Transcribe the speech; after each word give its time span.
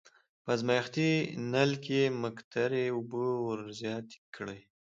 په 0.43 0.49
ازمایښتي 0.55 1.09
نل 1.51 1.71
کې 1.85 2.01
مقطرې 2.23 2.85
اوبه 2.95 3.23
ور 3.45 3.59
زیاتې 3.79 4.17
کړئ. 4.35 4.59